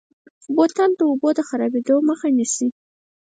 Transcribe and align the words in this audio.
بوتل 0.55 0.91
د 0.97 1.01
اوبو 1.09 1.29
د 1.37 1.39
خرابېدو 1.49 1.95
مخه 2.09 2.27
نیسي. 2.37 2.67